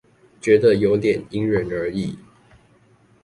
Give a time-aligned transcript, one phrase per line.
[0.41, 2.15] 覺得有點因人而異